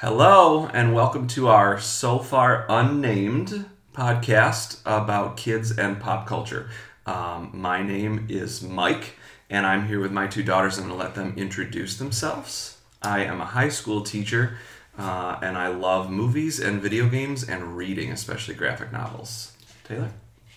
Hello, 0.00 0.66
and 0.74 0.94
welcome 0.94 1.26
to 1.28 1.48
our 1.48 1.80
so 1.80 2.18
far 2.18 2.66
unnamed 2.68 3.64
podcast 3.94 4.78
about 4.84 5.38
kids 5.38 5.78
and 5.78 5.98
pop 5.98 6.26
culture. 6.26 6.68
Um, 7.06 7.48
my 7.54 7.82
name 7.82 8.26
is 8.28 8.62
Mike, 8.62 9.14
and 9.48 9.64
I'm 9.64 9.88
here 9.88 9.98
with 9.98 10.12
my 10.12 10.26
two 10.26 10.42
daughters. 10.42 10.76
I'm 10.76 10.88
going 10.88 10.98
to 10.98 11.02
let 11.02 11.14
them 11.14 11.32
introduce 11.38 11.96
themselves. 11.96 12.76
I 13.00 13.24
am 13.24 13.40
a 13.40 13.46
high 13.46 13.70
school 13.70 14.02
teacher, 14.02 14.58
uh, 14.98 15.38
and 15.40 15.56
I 15.56 15.68
love 15.68 16.10
movies 16.10 16.60
and 16.60 16.82
video 16.82 17.08
games 17.08 17.48
and 17.48 17.74
reading, 17.74 18.12
especially 18.12 18.54
graphic 18.54 18.92
novels. 18.92 19.56
Taylor? 19.84 20.10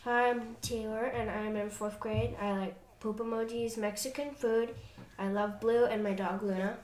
Hi, 0.04 0.32
I'm 0.32 0.58
Taylor, 0.62 1.06
and 1.06 1.30
I'm 1.30 1.56
in 1.56 1.70
fourth 1.70 1.98
grade. 2.02 2.36
I 2.42 2.52
like 2.58 2.76
poop 3.00 3.20
emojis, 3.20 3.78
Mexican 3.78 4.32
food. 4.32 4.76
I 5.18 5.30
love 5.30 5.62
blue 5.62 5.86
and 5.86 6.04
my 6.04 6.12
dog 6.12 6.44
Luna. 6.44 6.76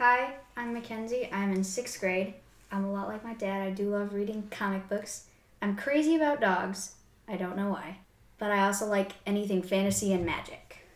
Hi, 0.00 0.32
I'm 0.56 0.72
Mackenzie. 0.72 1.28
I'm 1.30 1.52
in 1.52 1.62
sixth 1.62 2.00
grade. 2.00 2.32
I'm 2.72 2.86
a 2.86 2.90
lot 2.90 3.08
like 3.08 3.22
my 3.22 3.34
dad. 3.34 3.60
I 3.60 3.70
do 3.70 3.90
love 3.90 4.14
reading 4.14 4.48
comic 4.50 4.88
books. 4.88 5.26
I'm 5.60 5.76
crazy 5.76 6.16
about 6.16 6.40
dogs. 6.40 6.94
I 7.28 7.36
don't 7.36 7.54
know 7.54 7.68
why. 7.68 7.98
But 8.38 8.50
I 8.50 8.64
also 8.64 8.86
like 8.86 9.12
anything 9.26 9.60
fantasy 9.60 10.14
and 10.14 10.24
magic. 10.24 10.88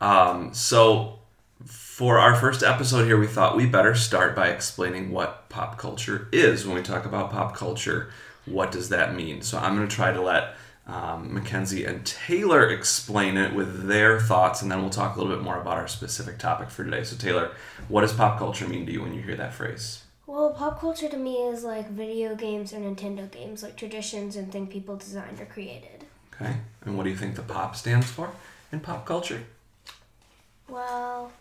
Um, 0.00 0.54
so, 0.54 1.18
for 1.66 2.18
our 2.18 2.34
first 2.34 2.62
episode 2.62 3.04
here, 3.04 3.20
we 3.20 3.26
thought 3.26 3.58
we 3.58 3.66
better 3.66 3.94
start 3.94 4.34
by 4.34 4.48
explaining 4.48 5.10
what 5.10 5.50
pop 5.50 5.76
culture 5.76 6.26
is. 6.32 6.66
When 6.66 6.76
we 6.76 6.82
talk 6.82 7.04
about 7.04 7.30
pop 7.30 7.54
culture, 7.54 8.10
what 8.46 8.72
does 8.72 8.88
that 8.88 9.14
mean? 9.14 9.42
So, 9.42 9.58
I'm 9.58 9.76
going 9.76 9.86
to 9.86 9.94
try 9.94 10.12
to 10.12 10.22
let 10.22 10.56
um, 10.86 11.34
Mackenzie 11.34 11.84
and 11.84 12.06
Taylor 12.06 12.68
explain 12.68 13.36
it 13.36 13.52
with 13.52 13.88
their 13.88 14.20
thoughts, 14.20 14.62
and 14.62 14.70
then 14.70 14.80
we'll 14.80 14.90
talk 14.90 15.16
a 15.16 15.18
little 15.20 15.34
bit 15.34 15.42
more 15.42 15.60
about 15.60 15.78
our 15.78 15.88
specific 15.88 16.38
topic 16.38 16.70
for 16.70 16.84
today. 16.84 17.02
So, 17.02 17.16
Taylor, 17.16 17.50
what 17.88 18.02
does 18.02 18.12
pop 18.12 18.38
culture 18.38 18.68
mean 18.68 18.86
to 18.86 18.92
you 18.92 19.02
when 19.02 19.12
you 19.12 19.20
hear 19.20 19.34
that 19.36 19.52
phrase? 19.52 20.04
Well, 20.26 20.50
pop 20.50 20.80
culture 20.80 21.08
to 21.08 21.16
me 21.16 21.36
is 21.36 21.64
like 21.64 21.90
video 21.90 22.34
games 22.34 22.72
or 22.72 22.78
Nintendo 22.78 23.30
games, 23.30 23.62
like 23.62 23.76
traditions 23.76 24.36
and 24.36 24.50
things 24.50 24.72
people 24.72 24.96
designed 24.96 25.40
or 25.40 25.46
created. 25.46 26.04
Okay, 26.34 26.56
and 26.84 26.96
what 26.96 27.04
do 27.04 27.10
you 27.10 27.16
think 27.16 27.34
the 27.34 27.42
pop 27.42 27.74
stands 27.74 28.10
for 28.10 28.30
in 28.70 28.80
pop 28.80 29.06
culture? 29.06 29.44
Well, 30.68 31.32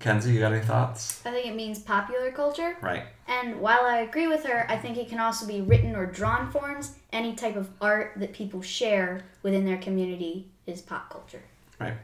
Kenzie, 0.00 0.32
you 0.32 0.40
got 0.40 0.52
any 0.52 0.64
thoughts? 0.64 1.24
I 1.24 1.30
think 1.30 1.46
it 1.46 1.54
means 1.54 1.78
popular 1.78 2.30
culture. 2.30 2.76
Right. 2.80 3.04
And 3.26 3.60
while 3.60 3.82
I 3.82 4.00
agree 4.00 4.26
with 4.28 4.44
her, 4.44 4.66
I 4.68 4.76
think 4.76 4.98
it 4.98 5.08
can 5.08 5.18
also 5.18 5.46
be 5.46 5.60
written 5.60 5.96
or 5.96 6.06
drawn 6.06 6.50
forms. 6.50 6.96
Any 7.12 7.34
type 7.34 7.56
of 7.56 7.70
art 7.80 8.12
that 8.16 8.32
people 8.32 8.62
share 8.62 9.24
within 9.42 9.64
their 9.64 9.78
community 9.78 10.48
is 10.66 10.82
pop 10.82 11.10
culture. 11.10 11.42
Right. 11.80 11.94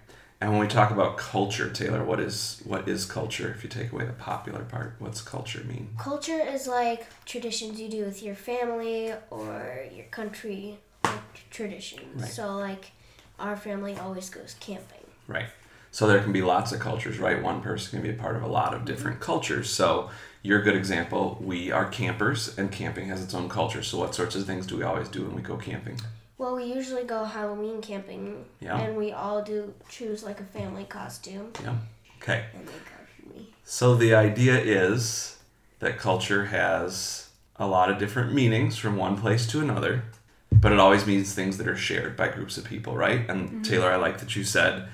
And 0.40 0.50
when 0.50 0.60
we 0.60 0.66
talk 0.66 0.90
about 0.90 1.18
culture, 1.18 1.70
Taylor, 1.70 2.02
what 2.02 2.18
is 2.18 2.62
what 2.64 2.88
is 2.88 3.04
culture? 3.04 3.52
If 3.56 3.62
you 3.62 3.70
take 3.70 3.92
away 3.92 4.06
the 4.06 4.12
popular 4.12 4.64
part, 4.64 4.96
what's 4.98 5.22
culture 5.22 5.62
mean? 5.62 5.90
culture 5.98 6.40
is 6.40 6.66
like 6.66 7.06
traditions 7.24 7.80
you 7.80 7.88
do 7.88 8.04
with 8.04 8.24
your 8.24 8.34
family 8.34 9.12
or 9.30 9.84
your 9.94 10.06
country, 10.06 10.80
like 11.04 11.48
traditions. 11.50 12.22
Right. 12.22 12.30
So, 12.32 12.56
like, 12.56 12.90
our 13.38 13.54
family 13.54 13.96
always 13.96 14.30
goes 14.30 14.56
camping. 14.58 15.06
Right. 15.28 15.46
So 15.92 16.06
there 16.06 16.20
can 16.20 16.32
be 16.32 16.40
lots 16.40 16.72
of 16.72 16.80
cultures, 16.80 17.18
right? 17.18 17.40
One 17.40 17.60
person 17.60 17.90
can 18.00 18.02
be 18.02 18.16
a 18.16 18.18
part 18.18 18.34
of 18.34 18.42
a 18.42 18.48
lot 18.48 18.74
of 18.74 18.86
different 18.86 19.16
mm-hmm. 19.16 19.26
cultures. 19.26 19.70
So 19.70 20.10
you're 20.40 20.60
a 20.60 20.64
good 20.64 20.74
example. 20.74 21.38
We 21.38 21.70
are 21.70 21.84
campers, 21.84 22.58
and 22.58 22.72
camping 22.72 23.08
has 23.08 23.22
its 23.22 23.34
own 23.34 23.50
culture. 23.50 23.82
So 23.82 23.98
what 23.98 24.14
sorts 24.14 24.34
of 24.34 24.46
things 24.46 24.66
do 24.66 24.78
we 24.78 24.84
always 24.84 25.08
do 25.08 25.22
when 25.22 25.36
we 25.36 25.42
go 25.42 25.56
camping? 25.58 26.00
Well, 26.38 26.56
we 26.56 26.64
usually 26.64 27.04
go 27.04 27.24
Halloween 27.24 27.82
camping, 27.82 28.46
Yeah. 28.58 28.80
and 28.80 28.96
we 28.96 29.12
all 29.12 29.44
do 29.44 29.74
choose 29.90 30.24
like 30.24 30.40
a 30.40 30.44
family 30.44 30.84
costume, 30.84 31.52
Yeah. 31.62 31.76
Okay. 32.22 32.46
and 32.54 32.66
they 32.66 32.72
go 32.72 33.34
me. 33.34 33.52
So 33.62 33.94
the 33.94 34.14
idea 34.14 34.58
is 34.58 35.36
that 35.80 35.98
culture 35.98 36.46
has 36.46 37.28
a 37.56 37.66
lot 37.66 37.90
of 37.90 37.98
different 37.98 38.32
meanings 38.32 38.78
from 38.78 38.96
one 38.96 39.16
place 39.18 39.46
to 39.48 39.60
another, 39.60 40.04
but 40.50 40.72
it 40.72 40.78
always 40.80 41.06
means 41.06 41.34
things 41.34 41.58
that 41.58 41.68
are 41.68 41.76
shared 41.76 42.16
by 42.16 42.28
groups 42.28 42.56
of 42.56 42.64
people, 42.64 42.96
right? 42.96 43.28
And 43.28 43.48
mm-hmm. 43.48 43.62
Taylor, 43.62 43.92
I 43.92 43.96
like 43.96 44.18
that 44.18 44.34
you 44.34 44.42
said 44.42 44.88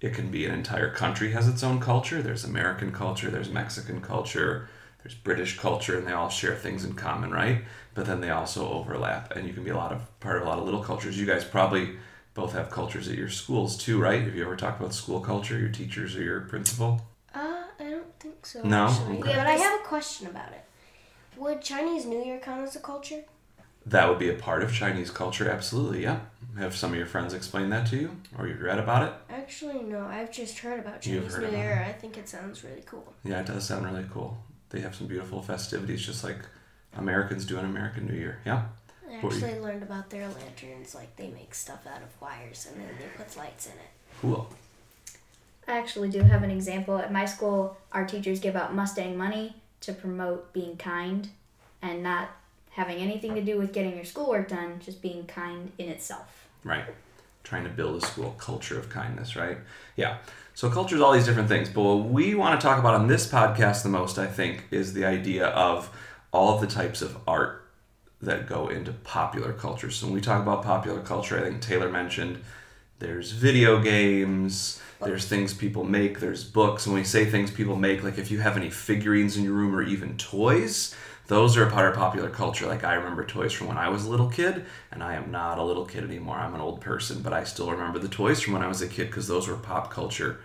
it 0.00 0.14
can 0.14 0.30
be 0.30 0.46
an 0.46 0.54
entire 0.54 0.90
country 0.90 1.32
has 1.32 1.46
its 1.46 1.62
own 1.62 1.78
culture. 1.80 2.22
There's 2.22 2.44
American 2.44 2.92
culture, 2.92 3.30
there's 3.30 3.50
Mexican 3.50 4.00
culture, 4.00 4.68
there's 5.02 5.14
British 5.14 5.58
culture, 5.58 5.98
and 5.98 6.06
they 6.06 6.12
all 6.12 6.28
share 6.30 6.54
things 6.54 6.84
in 6.84 6.94
common, 6.94 7.30
right? 7.30 7.64
But 7.94 8.06
then 8.06 8.20
they 8.20 8.30
also 8.30 8.70
overlap, 8.70 9.36
and 9.36 9.46
you 9.46 9.52
can 9.52 9.64
be 9.64 9.70
a 9.70 9.76
lot 9.76 9.92
of 9.92 10.20
part 10.20 10.36
of 10.36 10.42
a 10.42 10.46
lot 10.46 10.58
of 10.58 10.64
little 10.64 10.82
cultures. 10.82 11.18
You 11.18 11.26
guys 11.26 11.44
probably 11.44 11.96
both 12.34 12.52
have 12.52 12.70
cultures 12.70 13.08
at 13.08 13.16
your 13.16 13.28
schools 13.28 13.76
too, 13.76 14.00
right? 14.00 14.22
Have 14.22 14.34
you 14.34 14.42
ever 14.44 14.56
talked 14.56 14.80
about 14.80 14.94
school 14.94 15.20
culture, 15.20 15.58
your 15.58 15.68
teachers 15.68 16.16
or 16.16 16.22
your 16.22 16.40
principal? 16.42 17.02
Uh, 17.34 17.64
I 17.78 17.90
don't 17.90 18.18
think 18.20 18.46
so. 18.46 18.62
No? 18.62 18.86
Okay. 18.86 19.30
Yeah, 19.30 19.36
but 19.36 19.46
I 19.46 19.52
have 19.52 19.80
a 19.80 19.84
question 19.84 20.28
about 20.28 20.52
it. 20.52 20.64
Would 21.36 21.60
Chinese 21.62 22.06
New 22.06 22.22
Year 22.22 22.38
count 22.38 22.62
as 22.62 22.76
a 22.76 22.80
culture? 22.80 23.22
That 23.86 24.08
would 24.08 24.18
be 24.18 24.28
a 24.30 24.34
part 24.34 24.62
of 24.62 24.72
Chinese 24.72 25.10
culture, 25.10 25.48
absolutely, 25.50 26.02
yeah. 26.02 26.20
Have 26.58 26.76
some 26.76 26.90
of 26.92 26.96
your 26.98 27.06
friends 27.06 27.32
explain 27.32 27.70
that 27.70 27.86
to 27.88 27.96
you, 27.96 28.16
or 28.38 28.46
you've 28.46 28.60
read 28.60 28.78
about 28.78 29.08
it? 29.08 29.14
Actually, 29.30 29.82
no. 29.82 30.04
I've 30.04 30.30
just 30.30 30.58
heard 30.58 30.80
about 30.80 31.04
You've 31.06 31.22
Chinese 31.24 31.34
heard 31.36 31.52
New 31.52 31.58
Year. 31.58 31.84
I 31.88 31.92
think 31.92 32.18
it 32.18 32.28
sounds 32.28 32.62
really 32.64 32.82
cool. 32.86 33.12
Yeah, 33.24 33.40
it 33.40 33.46
does 33.46 33.64
sound 33.64 33.86
really 33.86 34.04
cool. 34.12 34.36
They 34.70 34.80
have 34.80 34.94
some 34.94 35.06
beautiful 35.06 35.40
festivities, 35.42 36.04
just 36.04 36.22
like 36.24 36.38
Americans 36.96 37.44
do 37.46 37.56
on 37.58 37.64
American 37.64 38.06
New 38.06 38.14
Year, 38.18 38.38
yeah? 38.44 38.64
I 39.08 39.14
What 39.14 39.32
you- 39.34 39.44
actually 39.46 39.60
learned 39.60 39.82
about 39.82 40.10
their 40.10 40.28
lanterns. 40.28 40.94
Like 40.94 41.16
they 41.16 41.28
make 41.28 41.54
stuff 41.54 41.86
out 41.86 42.02
of 42.02 42.20
wires 42.20 42.68
and 42.70 42.80
then 42.80 42.88
they 42.98 43.06
put 43.16 43.36
lights 43.36 43.66
in 43.66 43.72
it. 43.72 43.88
Cool. 44.20 44.48
I 45.66 45.78
actually 45.78 46.10
do 46.10 46.20
have 46.22 46.42
an 46.42 46.50
example. 46.50 46.98
At 46.98 47.12
my 47.12 47.24
school, 47.24 47.76
our 47.92 48.04
teachers 48.04 48.40
give 48.40 48.56
out 48.56 48.74
Mustang 48.74 49.16
money 49.16 49.56
to 49.82 49.92
promote 49.92 50.52
being 50.52 50.76
kind 50.76 51.28
and 51.82 52.02
not 52.02 52.28
having 52.70 52.98
anything 52.98 53.34
to 53.34 53.42
do 53.42 53.58
with 53.58 53.72
getting 53.72 53.96
your 53.96 54.04
schoolwork 54.04 54.48
done, 54.48 54.80
just 54.84 55.02
being 55.02 55.26
kind 55.26 55.72
in 55.78 55.88
itself. 55.88 56.48
Right. 56.64 56.84
Trying 57.42 57.64
to 57.64 57.70
build 57.70 58.02
a 58.02 58.06
school 58.06 58.34
culture 58.38 58.78
of 58.78 58.88
kindness, 58.90 59.34
right? 59.36 59.58
Yeah. 59.96 60.18
So 60.54 60.70
culture 60.70 60.96
is 60.96 61.02
all 61.02 61.12
these 61.12 61.24
different 61.24 61.48
things. 61.48 61.68
But 61.68 61.82
what 61.82 62.06
we 62.08 62.34
want 62.34 62.60
to 62.60 62.64
talk 62.64 62.78
about 62.78 62.94
on 62.94 63.06
this 63.06 63.26
podcast 63.26 63.82
the 63.82 63.88
most, 63.88 64.18
I 64.18 64.26
think, 64.26 64.64
is 64.70 64.92
the 64.92 65.04
idea 65.04 65.46
of 65.48 65.90
all 66.32 66.54
of 66.54 66.60
the 66.60 66.66
types 66.66 67.02
of 67.02 67.16
art 67.26 67.68
that 68.22 68.46
go 68.46 68.68
into 68.68 68.92
popular 68.92 69.52
culture. 69.52 69.90
So 69.90 70.06
when 70.06 70.14
we 70.14 70.20
talk 70.20 70.42
about 70.42 70.62
popular 70.62 71.00
culture, 71.00 71.38
I 71.38 71.42
think 71.42 71.62
Taylor 71.62 71.88
mentioned 71.88 72.42
there's 72.98 73.32
video 73.32 73.80
games, 73.80 74.80
there's 75.02 75.26
things 75.26 75.54
people 75.54 75.84
make, 75.84 76.20
there's 76.20 76.44
books. 76.44 76.84
And 76.84 76.92
when 76.92 77.00
we 77.00 77.06
say 77.06 77.24
things 77.24 77.50
people 77.50 77.76
make, 77.76 78.02
like 78.04 78.18
if 78.18 78.30
you 78.30 78.40
have 78.40 78.58
any 78.58 78.68
figurines 78.68 79.38
in 79.38 79.44
your 79.44 79.54
room 79.54 79.74
or 79.74 79.82
even 79.82 80.18
toys, 80.18 80.94
those 81.30 81.56
are 81.56 81.64
a 81.64 81.70
part 81.70 81.88
of 81.88 81.94
popular 81.94 82.28
culture. 82.28 82.66
Like 82.66 82.82
I 82.82 82.94
remember 82.94 83.24
toys 83.24 83.52
from 83.52 83.68
when 83.68 83.78
I 83.78 83.88
was 83.88 84.04
a 84.04 84.10
little 84.10 84.28
kid, 84.28 84.64
and 84.90 85.00
I 85.00 85.14
am 85.14 85.30
not 85.30 85.58
a 85.58 85.62
little 85.62 85.84
kid 85.84 86.02
anymore. 86.02 86.34
I'm 86.34 86.56
an 86.56 86.60
old 86.60 86.80
person, 86.80 87.22
but 87.22 87.32
I 87.32 87.44
still 87.44 87.70
remember 87.70 88.00
the 88.00 88.08
toys 88.08 88.40
from 88.40 88.54
when 88.54 88.62
I 88.62 88.66
was 88.66 88.82
a 88.82 88.88
kid 88.88 89.06
because 89.06 89.28
those 89.28 89.46
were 89.46 89.54
pop 89.54 89.92
culture 89.92 90.40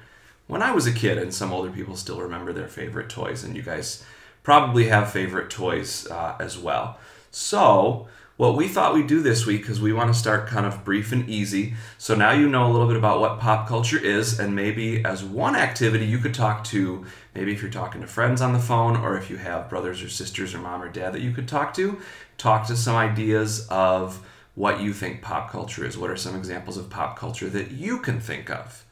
when 0.46 0.62
I 0.62 0.74
was 0.74 0.86
a 0.86 0.94
kid, 0.94 1.18
and 1.18 1.34
some 1.34 1.52
older 1.52 1.72
people 1.72 1.96
still 1.96 2.22
remember 2.22 2.54
their 2.54 2.68
favorite 2.68 3.10
toys, 3.10 3.44
and 3.44 3.56
you 3.56 3.64
guys 3.64 4.06
probably 4.44 4.88
have 4.90 5.12
favorite 5.12 5.50
toys 5.50 6.06
uh, 6.12 6.36
as 6.40 6.56
well. 6.56 7.00
So, 7.32 8.08
what 8.38 8.58
we 8.58 8.68
thought 8.68 8.94
we'd 8.94 9.08
do 9.08 9.22
this 9.22 9.46
week, 9.46 9.62
because 9.62 9.80
we 9.80 9.94
want 9.94 10.14
to 10.14 10.20
start 10.20 10.48
kind 10.48 10.66
of 10.66 10.84
brief 10.84 11.14
and 11.14 11.30
easy. 11.30 11.74
So 11.98 12.16
now 12.16 12.32
you 12.32 12.50
know 12.50 12.70
a 12.70 12.72
little 12.72 12.88
bit 12.88 12.98
about 12.98 13.22
what 13.22 13.40
pop 13.40 13.68
culture 13.68 13.98
is, 13.98 14.40
and 14.40 14.54
maybe 14.54 15.06
as 15.06 15.24
one 15.24 15.56
activity 15.56 16.06
you 16.06 16.18
could 16.18 16.34
talk 16.34 16.66
to, 16.66 17.06
maybe 17.34 17.54
if 17.54 17.62
you're 17.62 17.72
talking 17.72 18.02
to 18.02 18.08
friends 18.08 18.42
on 18.42 18.52
the 18.52 18.60
phone, 18.60 18.98
or 18.98 19.18
if 19.18 19.30
you 19.30 19.38
have 19.38 19.70
brothers 19.70 20.04
or 20.04 20.10
sisters 20.10 20.54
or 20.54 20.58
mom 20.58 20.82
or 20.82 20.90
dad 20.90 21.14
that 21.14 21.22
you 21.22 21.32
could 21.32 21.48
talk 21.48 21.74
to, 21.76 22.00
talk 22.38 22.68
to 22.68 22.76
some 22.76 22.96
ideas 22.96 23.68
of 23.70 24.26
what 24.54 24.82
you 24.82 24.92
think 24.92 25.22
pop 25.22 25.50
culture 25.50 25.86
is. 25.86 25.98
What 25.98 26.10
are 26.10 26.18
some 26.18 26.36
examples 26.36 26.78
of 26.78 26.90
pop 26.90 27.18
culture 27.18 27.50
that 27.50 27.72
you 27.72 28.00
can 28.00 28.20
think 28.20 28.50
of? 28.50 28.86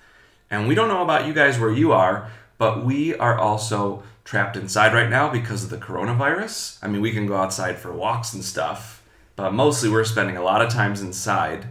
And 0.49 0.67
we 0.67 0.75
don't 0.75 0.87
know 0.87 1.03
about 1.03 1.27
you 1.27 1.33
guys 1.33 1.59
where 1.59 1.71
you 1.71 1.91
are, 1.91 2.29
but 2.57 2.85
we 2.85 3.15
are 3.15 3.37
also 3.37 4.03
trapped 4.23 4.55
inside 4.55 4.93
right 4.93 5.09
now 5.09 5.29
because 5.29 5.65
of 5.65 5.69
the 5.69 5.77
coronavirus. 5.77 6.77
I 6.81 6.87
mean, 6.87 7.01
we 7.01 7.11
can 7.11 7.27
go 7.27 7.35
outside 7.35 7.77
for 7.77 7.91
walks 7.91 8.33
and 8.33 8.43
stuff, 8.43 9.02
but 9.35 9.53
mostly 9.53 9.89
we're 9.89 10.03
spending 10.03 10.37
a 10.37 10.43
lot 10.43 10.61
of 10.61 10.71
times 10.71 11.01
inside, 11.01 11.67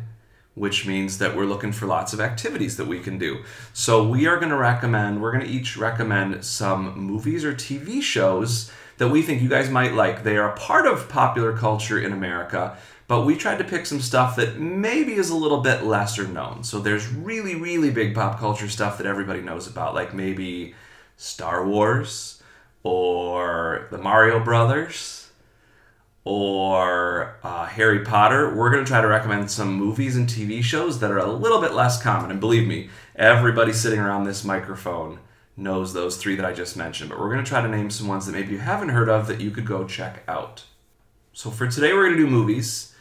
which 0.55 0.87
means 0.87 1.19
that 1.19 1.37
we're 1.37 1.47
looking 1.47 1.73
for 1.73 1.87
lots 1.87 2.12
of 2.12 2.20
activities 2.20 2.76
that 2.76 2.87
we 2.87 3.00
can 3.00 3.19
do. 3.19 3.43
So 3.73 4.06
we 4.06 4.26
are 4.26 4.37
going 4.37 4.50
to 4.50 4.56
recommend, 4.56 5.23
we're 5.23 5.32
going 5.32 5.44
to 5.44 5.50
each 5.50 5.76
recommend 5.76 6.44
some 6.44 6.99
movies 6.99 7.44
or 7.44 7.55
TV 7.55 8.03
shows 8.03 8.70
that 8.99 9.09
we 9.09 9.23
think 9.23 9.43
you 9.43 9.49
guys 9.49 9.70
might 9.70 9.94
like. 9.94 10.23
They 10.23 10.37
are 10.37 10.53
a 10.53 10.56
part 10.56 10.87
of 10.87 11.09
popular 11.09 11.56
culture 11.56 11.99
in 11.99 12.12
America, 12.12 12.76
but 13.09 13.25
we 13.25 13.37
tried 13.37 13.59
to 13.59 13.64
pick 13.64 13.87
some 13.87 14.00
stuff 14.00 14.37
that 14.37 14.59
maybe 14.59 15.14
is 15.14 15.31
a 15.31 15.37
little 15.37 15.61
bit 15.61 15.85
lesser 15.85 16.26
known. 16.26 16.64
So 16.64 16.79
there's 16.79 17.09
really, 17.09 17.55
really 17.55 17.91
big 17.91 18.14
pop 18.14 18.38
culture 18.38 18.69
stuff 18.69 18.99
that 18.99 19.06
everybody 19.06 19.41
knows 19.41 19.67
about, 19.67 19.94
like 19.94 20.14
maybe 20.14 20.75
Star 21.17 21.67
Wars 21.67 22.43
or 22.82 23.87
the 23.91 23.99
Mario 23.99 24.43
Brothers 24.43 25.21
or 26.24 27.36
uh, 27.42 27.66
Harry 27.66 28.04
Potter. 28.04 28.54
We're 28.54 28.70
going 28.70 28.84
to 28.84 28.88
try 28.88 29.00
to 29.00 29.08
recommend 29.08 29.50
some 29.50 29.74
movies 29.74 30.16
and 30.16 30.28
TV 30.28 30.62
shows 30.62 31.00
that 31.00 31.10
are 31.10 31.19
a 31.19 31.32
little 31.32 31.60
bit 31.60 31.74
less 31.74 32.00
common. 32.00 32.30
And 32.30 32.40
believe 32.40 32.66
me, 32.66 32.90
everybody 33.16 33.72
sitting 33.72 33.98
around 33.98 34.24
this 34.24 34.44
microphone 34.44 35.19
knows 35.56 35.92
those 35.92 36.16
three 36.16 36.36
that 36.36 36.46
I 36.46 36.52
just 36.52 36.76
mentioned, 36.76 37.10
but 37.10 37.19
we're 37.19 37.30
going 37.30 37.44
to 37.44 37.48
try 37.48 37.60
to 37.60 37.69
name 37.69 37.90
some 37.90 38.08
ones 38.08 38.26
that 38.26 38.32
maybe 38.32 38.52
you 38.52 38.58
haven't 38.58 38.90
heard 38.90 39.08
of 39.08 39.26
that 39.26 39.40
you 39.40 39.50
could 39.50 39.66
go 39.66 39.84
check 39.84 40.22
out. 40.28 40.64
So 41.32 41.50
for 41.50 41.66
today, 41.66 41.92
we're 41.92 42.06
going 42.06 42.16
to 42.16 42.25
do 42.25 42.30
movies, 42.30 42.94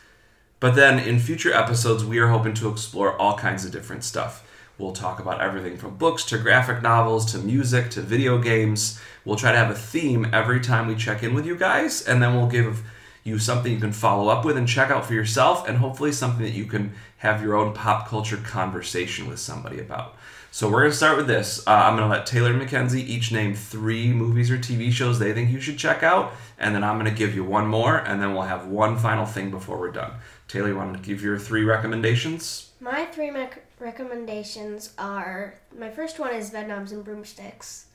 but 0.60 0.76
then 0.76 1.00
in 1.00 1.20
future 1.20 1.54
episodes, 1.54 2.04
we 2.04 2.20
are 2.20 2.28
hoping 2.28 2.54
to 2.56 2.70
explore 2.70 3.18
all 3.18 3.38
kinds 3.38 3.66
of 3.66 3.72
different 3.72 4.04
stuff. 4.04 4.48
We'll 4.78 4.94
talk 4.94 5.20
about 5.20 5.42
everything 5.42 5.78
from 5.78 5.98
books 5.98 6.26
to 6.26 6.38
graphic 6.38 6.82
novels 6.82 7.32
to 7.34 7.38
music 7.38 7.90
to 7.92 8.02
video 8.02 8.40
games. 8.40 9.00
We'll 9.26 9.36
try 9.36 9.52
to 9.52 9.58
have 9.58 9.70
a 9.70 9.76
theme 9.76 10.28
every 10.34 10.60
time 10.60 10.88
we 10.88 10.96
check 10.96 11.24
in 11.24 11.34
with 11.34 11.46
you 11.46 11.56
guys, 11.56 12.02
and 12.02 12.22
then 12.22 12.36
we'll 12.36 12.48
give 12.48 12.84
you 13.24 13.38
something 13.40 13.72
you 13.72 13.80
can 13.80 13.92
follow 13.92 14.30
up 14.30 14.46
with 14.46 14.58
and 14.58 14.68
check 14.68 14.90
out 14.90 15.06
for 15.06 15.14
yourself, 15.14 15.68
and 15.68 15.78
hopefully 15.78 16.12
something 16.12 16.44
that 16.44 16.54
you 16.54 16.66
can 16.66 16.94
have 17.18 17.42
your 17.42 17.56
own 17.56 17.74
pop 17.74 18.08
culture 18.08 18.38
conversation 18.38 19.28
with 19.28 19.40
somebody 19.40 19.80
about. 19.80 20.16
So 20.54 20.70
we're 20.70 20.84
to 20.84 20.94
start 20.94 21.16
with 21.16 21.28
this. 21.28 21.66
Uh, 21.66 21.72
I'm 21.72 21.96
to 21.98 22.08
let 22.08 22.26
Taylor 22.26 22.50
and 22.50 22.60
Mackenzie 22.60 23.02
each 23.02 23.32
name 23.32 23.56
three 23.56 24.12
movies 24.12 24.52
or 24.52 24.58
TV 24.58 24.92
shows 24.92 25.18
they 25.18 25.32
think 25.32 25.50
you 25.50 25.62
should 25.62 25.78
check 25.78 26.04
out, 26.04 26.34
and 26.60 26.76
then 26.76 26.84
I'm 26.84 27.00
to 27.06 27.12
give 27.12 27.34
you 27.36 27.46
one 27.46 27.68
more, 27.68 27.98
and 27.98 28.22
then 28.22 28.34
we'll 28.34 28.42
have 28.44 28.68
one 28.68 28.98
final 28.98 29.26
thing 29.26 29.50
before 29.50 29.80
we're 29.80 29.92
done. 29.92 30.12
Taylor, 30.50 30.68
you 30.68 30.76
want 30.76 30.94
to 30.98 31.02
give 31.02 31.22
your 31.22 31.40
three 31.40 31.64
recommendations? 31.64 32.72
My 32.82 33.06
three 33.06 33.32
recommendations 33.80 34.94
are 34.98 35.56
my 35.78 35.90
first 35.90 36.20
one 36.20 36.34
is 36.34 36.52
Bedknobs 36.52 36.92
and 36.92 37.06
Broomsticks. 37.06 37.86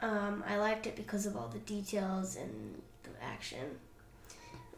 Um, 0.00 0.42
I 0.48 0.56
liked 0.56 0.88
it 0.88 0.96
because 0.96 1.26
of 1.26 1.36
all 1.36 1.46
the 1.46 1.58
details 1.60 2.34
and 2.34 2.82
the 3.04 3.10
action. 3.22 3.78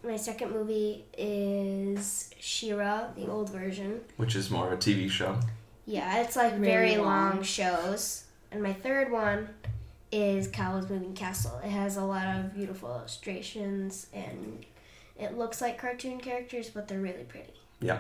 My 0.03 0.17
second 0.17 0.53
movie 0.53 1.05
is 1.17 2.31
She-Ra, 2.41 3.09
the 3.17 3.29
old 3.29 3.51
version. 3.51 4.01
Which 4.17 4.35
is 4.35 4.51
more 4.51 4.67
of 4.67 4.73
a 4.73 4.77
TV 4.77 5.11
show. 5.11 5.39
Yeah, 5.87 6.23
it's 6.23 6.37
like 6.37 6.53
Really 6.53 6.65
very 6.65 6.97
long. 6.97 7.35
long. 7.37 7.43
shows. 7.43 8.25
And 8.51 8.63
my 8.63 8.73
third 8.73 9.13
one 9.13 9.49
is 10.11 10.51
Howl's 10.55 10.89
Moving 10.89 11.15
Castle. 11.15 11.61
It 11.65 11.69
has 11.71 11.97
a 11.97 12.05
lot 12.05 12.27
of 12.37 12.55
beautiful 12.55 12.89
illustrations 12.91 14.07
and 14.13 14.65
it 15.19 15.37
looks 15.37 15.61
like 15.61 15.79
cartoon 15.79 16.19
characters, 16.19 16.71
but 16.71 16.89
they're 16.89 16.99
really 17.01 17.25
pretty. 17.25 17.53
Yeah. 17.81 17.99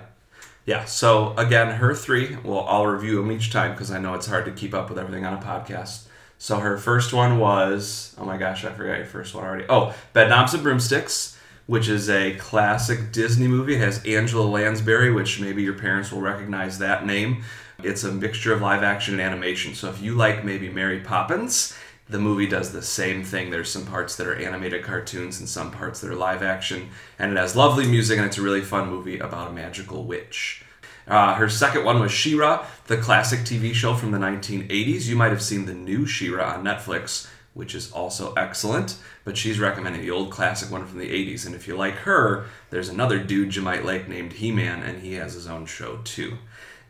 Yeah. 0.64 0.86
So 0.86 1.34
again, 1.36 1.68
her 1.76 1.94
three, 1.94 2.36
well, 2.44 2.64
I'll 2.66 2.86
review 2.86 3.16
them 3.16 3.30
each 3.30 3.52
time 3.52 3.72
because 3.72 3.90
I 3.90 3.98
know 3.98 4.14
it's 4.14 4.26
hard 4.26 4.46
to 4.46 4.52
keep 4.52 4.72
up 4.72 4.88
with 4.88 4.98
everything 4.98 5.26
on 5.26 5.34
a 5.34 5.40
podcast. 5.40 6.04
So 6.38 6.56
her 6.56 6.78
first 6.78 7.12
one 7.12 7.38
was, 7.38 8.14
oh 8.18 8.24
my 8.24 8.38
gosh, 8.38 8.64
I 8.64 8.72
forgot 8.72 8.96
your 8.96 9.06
first 9.06 9.34
one 9.34 9.44
already. 9.44 9.66
Oh, 9.68 9.94
Bedknobs 10.14 10.54
and 10.54 10.62
Broomsticks, 10.62 11.36
which 11.70 11.88
is 11.88 12.10
a 12.10 12.34
classic 12.34 13.12
Disney 13.12 13.46
movie. 13.46 13.76
It 13.76 13.78
has 13.80 14.04
Angela 14.04 14.42
Lansbury, 14.42 15.12
which 15.12 15.38
maybe 15.38 15.62
your 15.62 15.78
parents 15.78 16.10
will 16.10 16.20
recognize 16.20 16.80
that 16.80 17.06
name. 17.06 17.44
It's 17.80 18.02
a 18.02 18.10
mixture 18.10 18.52
of 18.52 18.60
live 18.60 18.82
action 18.82 19.14
and 19.14 19.22
animation. 19.22 19.76
So 19.76 19.88
if 19.88 20.02
you 20.02 20.16
like 20.16 20.44
maybe 20.44 20.68
Mary 20.68 20.98
Poppins, 20.98 21.78
the 22.08 22.18
movie 22.18 22.48
does 22.48 22.72
the 22.72 22.82
same 22.82 23.22
thing. 23.22 23.50
There's 23.50 23.70
some 23.70 23.86
parts 23.86 24.16
that 24.16 24.26
are 24.26 24.34
animated 24.34 24.82
cartoons 24.82 25.38
and 25.38 25.48
some 25.48 25.70
parts 25.70 26.00
that 26.00 26.10
are 26.10 26.16
live 26.16 26.42
action, 26.42 26.88
and 27.20 27.30
it 27.30 27.36
has 27.38 27.54
lovely 27.54 27.86
music, 27.86 28.18
and 28.18 28.26
it's 28.26 28.38
a 28.38 28.42
really 28.42 28.62
fun 28.62 28.90
movie 28.90 29.20
about 29.20 29.52
a 29.52 29.52
magical 29.52 30.02
witch. 30.02 30.64
Uh, 31.06 31.34
her 31.34 31.48
second 31.48 31.84
one 31.84 32.00
was 32.00 32.10
She-Ra, 32.10 32.66
the 32.88 32.96
classic 32.96 33.40
TV 33.40 33.72
show 33.72 33.94
from 33.94 34.10
the 34.10 34.18
1980s. 34.18 35.06
You 35.06 35.14
might 35.14 35.30
have 35.30 35.40
seen 35.40 35.66
the 35.66 35.74
new 35.74 36.04
She-Ra 36.04 36.54
on 36.54 36.64
Netflix, 36.64 37.28
which 37.54 37.76
is 37.76 37.92
also 37.92 38.32
excellent, 38.34 38.96
but 39.24 39.36
she's 39.36 39.58
recommending 39.58 40.02
the 40.02 40.10
old 40.10 40.30
classic 40.30 40.70
one 40.70 40.86
from 40.86 40.98
the 40.98 41.10
80s. 41.10 41.46
And 41.46 41.54
if 41.54 41.68
you 41.68 41.76
like 41.76 41.94
her, 41.94 42.46
there's 42.70 42.88
another 42.88 43.18
dude 43.18 43.54
you 43.54 43.62
might 43.62 43.84
like 43.84 44.08
named 44.08 44.34
He-Man, 44.34 44.82
and 44.82 45.02
he 45.02 45.14
has 45.14 45.34
his 45.34 45.46
own 45.46 45.66
show 45.66 45.98
too. 46.04 46.38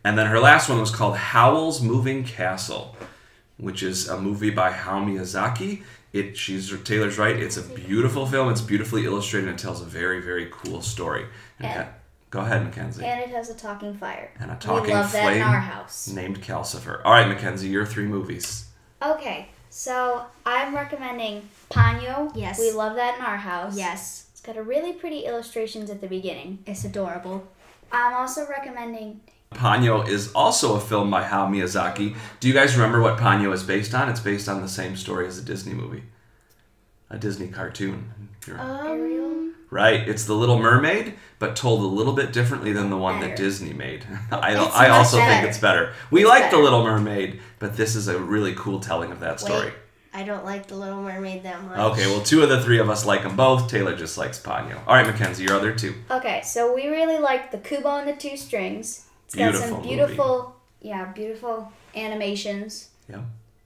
And 0.04 0.16
then 0.16 0.26
her 0.26 0.40
last 0.40 0.68
one 0.68 0.80
was 0.80 0.90
called 0.90 1.16
Howl's 1.16 1.82
Moving 1.82 2.24
Castle 2.24 2.96
which 3.60 3.82
is 3.82 4.08
a 4.08 4.20
movie 4.20 4.50
by 4.50 4.72
Hayao 4.72 5.04
Miyazaki. 5.06 5.82
It 6.12 6.36
she's 6.36 6.76
Taylor's 6.82 7.18
right. 7.18 7.36
It's 7.36 7.56
a 7.56 7.62
beautiful 7.62 8.26
film. 8.26 8.50
It's 8.50 8.60
beautifully 8.60 9.04
illustrated 9.04 9.48
and 9.48 9.58
it 9.58 9.62
tells 9.62 9.80
a 9.80 9.84
very 9.84 10.20
very 10.20 10.48
cool 10.50 10.82
story. 10.82 11.26
And 11.60 11.86
go 12.30 12.40
ahead, 12.40 12.64
Mackenzie. 12.64 13.04
And 13.04 13.20
it 13.20 13.30
has 13.30 13.50
a 13.50 13.54
talking 13.54 13.94
fire. 13.94 14.32
And 14.40 14.50
a 14.50 14.56
talking 14.56 14.88
we 14.88 14.92
love 14.94 15.12
that 15.12 15.22
flame 15.22 15.36
in 15.36 15.42
our 15.42 15.60
house. 15.60 16.08
named 16.08 16.40
Calcifer. 16.42 17.00
All 17.04 17.12
right, 17.12 17.28
Mackenzie, 17.28 17.68
your 17.68 17.86
three 17.86 18.06
movies. 18.06 18.66
Okay, 19.02 19.50
so 19.70 20.24
I'm 20.44 20.74
recommending 20.74 21.48
Ponyo. 21.70 22.30
Yes. 22.34 22.58
We 22.58 22.72
love 22.72 22.96
that 22.96 23.18
in 23.18 23.24
our 23.24 23.36
house. 23.38 23.76
Yes, 23.78 24.26
It's 24.32 24.40
got 24.42 24.56
a 24.56 24.62
really 24.62 24.92
pretty 24.92 25.20
illustrations 25.20 25.88
at 25.90 26.00
the 26.00 26.06
beginning. 26.08 26.58
it's 26.66 26.84
adorable. 26.84 27.46
I'm 27.92 28.12
also 28.14 28.46
recommending 28.48 29.20
Ponyo 29.52 30.06
is 30.06 30.32
also 30.32 30.76
a 30.76 30.80
film 30.80 31.10
by 31.10 31.24
Hayao 31.24 31.48
Miyazaki. 31.50 32.14
Do 32.38 32.46
you 32.48 32.54
guys 32.54 32.76
remember 32.76 33.00
what 33.00 33.18
Ponyo 33.18 33.52
is 33.52 33.62
based 33.64 33.94
on? 33.94 34.08
It's 34.08 34.20
based 34.20 34.48
on 34.48 34.60
the 34.62 34.68
same 34.68 34.96
story 34.96 35.26
as 35.26 35.38
a 35.38 35.42
Disney 35.42 35.74
movie, 35.74 36.04
a 37.08 37.18
Disney 37.18 37.48
cartoon. 37.48 38.12
You're- 38.46 38.60
Um, 38.60 39.54
Right, 39.70 40.08
it's 40.08 40.24
the 40.24 40.34
Little 40.34 40.58
Mermaid, 40.58 41.14
but 41.38 41.54
told 41.54 41.80
a 41.80 41.86
little 41.86 42.12
bit 42.12 42.32
differently 42.32 42.72
than 42.72 42.90
the 42.90 42.96
one 42.96 43.20
that 43.20 43.36
Disney 43.36 43.72
made. 43.72 44.04
I, 44.32 44.54
I 44.56 44.88
also 44.88 45.18
think 45.18 45.44
it's 45.46 45.58
better. 45.58 45.92
We 46.10 46.22
It's 46.22 46.28
like 46.28 46.50
the. 46.50 46.58
Little 46.58 46.82
Mermaid, 46.82 47.40
but 47.60 47.76
this 47.76 47.94
is 47.94 48.08
a 48.08 48.18
really 48.18 48.54
cool 48.54 48.80
telling 48.80 49.12
of 49.12 49.20
that 49.20 49.38
story. 49.38 49.66
Wait, 49.66 49.74
I 50.12 50.24
don't 50.24 50.44
like 50.44 50.66
the 50.66 50.74
Little 50.74 51.00
Mermaid 51.02 51.44
that 51.44 51.62
much. 51.62 51.78
Okay, 51.78 52.06
well, 52.06 52.20
two 52.20 52.42
of 52.42 52.48
the 52.48 52.60
three 52.62 52.80
of 52.80 52.90
us 52.90 53.06
like 53.06 53.22
them 53.22 53.36
both. 53.36 53.68
Taylor 53.70 53.96
just 53.96 54.18
likes 54.18 54.40
Ponyo. 54.40 54.76
All 54.88 54.94
right, 54.94 55.06
Mackenzie, 55.06 55.44
your 55.44 55.54
other 55.54 55.72
two. 55.72 55.94
Okay, 56.10 56.42
so 56.44 56.74
we 56.74 56.88
really 56.88 57.18
like 57.18 57.52
the 57.52 57.58
Kubo 57.58 57.88
and 57.98 58.08
the 58.08 58.16
Two 58.16 58.36
Strings. 58.36 59.06
It's 59.26 59.36
got 59.36 59.52
Beautiful 59.52 59.68
some 59.68 59.76
movie. 59.78 59.88
beautiful, 59.88 60.56
yeah, 60.80 61.12
beautiful 61.12 61.72
animations. 61.94 62.88